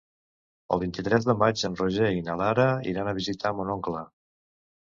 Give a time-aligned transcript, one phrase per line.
[0.77, 2.65] El vint-i-tres de maig en Roger i na Lara
[2.95, 4.03] iran a visitar mon oncle.